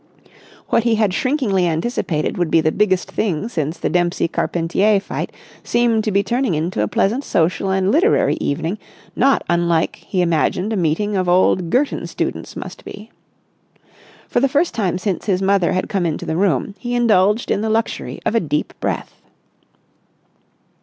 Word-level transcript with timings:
What 0.69 0.81
he 0.83 0.95
had 0.95 1.13
shrinkingly 1.13 1.67
anticipated 1.67 2.35
would 2.35 2.49
be 2.49 2.59
the 2.59 2.71
biggest 2.71 3.11
thing 3.11 3.47
since 3.49 3.77
the 3.77 3.87
Dempsey 3.87 4.27
Carpentier 4.27 4.99
fight 4.99 5.31
seemed 5.63 6.03
to 6.05 6.11
be 6.11 6.23
turning 6.23 6.55
into 6.55 6.81
a 6.81 6.87
pleasant 6.87 7.23
social 7.23 7.69
and 7.69 7.91
literary 7.91 8.33
evening 8.41 8.79
not 9.15 9.43
unlike 9.47 9.97
what 10.01 10.09
he 10.09 10.23
imagined 10.23 10.73
a 10.73 10.75
meeting 10.75 11.15
of 11.15 11.29
old 11.29 11.69
Girton 11.69 12.07
students 12.07 12.55
must 12.55 12.83
be. 12.83 13.11
For 14.27 14.39
the 14.39 14.49
first 14.49 14.73
time 14.73 14.97
since 14.97 15.25
his 15.25 15.39
mother 15.39 15.73
had 15.73 15.87
come 15.87 16.07
into 16.07 16.25
the 16.25 16.35
room 16.35 16.73
he 16.79 16.95
indulged 16.95 17.51
in 17.51 17.61
the 17.61 17.69
luxury 17.69 18.19
of 18.25 18.33
a 18.33 18.39
deep 18.39 18.73
breath. 18.79 19.21